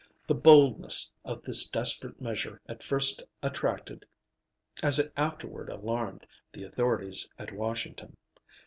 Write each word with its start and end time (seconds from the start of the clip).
The 0.25 0.33
boldness 0.33 1.11
of 1.23 1.43
this 1.43 1.69
desperate 1.69 2.19
measure 2.19 2.59
at 2.67 2.83
first 2.83 3.21
attracted, 3.43 4.03
as 4.81 4.97
it 4.97 5.13
afterward 5.15 5.69
alarmed, 5.69 6.25
the 6.53 6.63
authorities 6.63 7.29
at 7.37 7.51
Washington. 7.51 8.17